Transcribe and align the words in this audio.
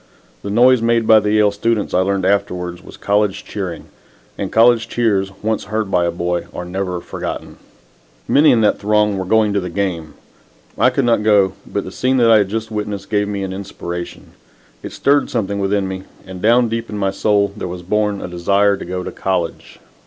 The 0.41 0.49
noise 0.49 0.81
made 0.81 1.05
by 1.05 1.19
the 1.19 1.29
Yale 1.29 1.51
students 1.51 1.93
I 1.93 1.99
learned 1.99 2.25
afterwards 2.25 2.81
was 2.83 2.97
college 2.97 3.45
cheering, 3.45 3.85
and 4.35 4.51
college 4.51 4.89
cheers 4.89 5.31
once 5.43 5.65
heard 5.65 5.91
by 5.91 6.05
a 6.05 6.11
boy 6.11 6.47
are 6.55 6.65
never 6.65 6.99
forgotten. 7.01 7.57
Many 8.27 8.49
in 8.49 8.61
that 8.61 8.79
throng 8.79 9.19
were 9.19 9.25
going 9.25 9.53
to 9.53 9.59
the 9.59 9.69
game. 9.69 10.15
I 10.75 10.89
could 10.89 11.05
not 11.05 11.21
go, 11.21 11.53
but 11.67 11.83
the 11.83 11.91
scene 11.91 12.17
that 12.17 12.31
I 12.31 12.39
had 12.39 12.49
just 12.49 12.71
witnessed 12.71 13.11
gave 13.11 13.27
me 13.27 13.43
an 13.43 13.53
inspiration. 13.53 14.31
It 14.81 14.91
stirred 14.91 15.29
something 15.29 15.59
within 15.59 15.87
me, 15.87 16.05
and 16.25 16.41
down 16.41 16.67
deep 16.67 16.89
in 16.89 16.97
my 16.97 17.11
soul 17.11 17.53
there 17.55 17.67
was 17.67 17.83
born 17.83 18.21
a 18.21 18.27
desire 18.27 18.77
to 18.77 18.85
go 18.85 19.03
to 19.03 19.11
college. 19.11 19.77